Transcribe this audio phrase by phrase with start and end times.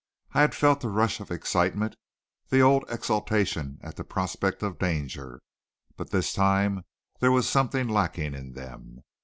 [0.33, 1.95] I had felt the rush of excitement,
[2.49, 5.43] the old exultation at the prospect of danger,
[5.95, 6.85] but this time
[7.19, 9.03] there was something lacking in them.